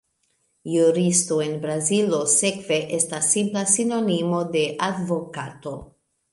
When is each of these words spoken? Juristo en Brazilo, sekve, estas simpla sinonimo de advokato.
Juristo 0.69 1.37
en 1.47 1.53
Brazilo, 1.65 2.23
sekve, 2.33 2.79
estas 2.99 3.29
simpla 3.37 3.65
sinonimo 3.77 4.43
de 4.59 4.65
advokato. 4.91 5.75